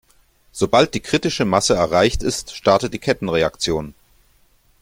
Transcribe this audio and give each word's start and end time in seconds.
Sobald 0.51 0.95
die 0.95 0.99
kritische 0.99 1.45
Masse 1.45 1.75
erreicht 1.75 2.23
ist, 2.23 2.55
startet 2.55 2.91
die 2.91 2.97
Kettenreaktion. 2.97 3.93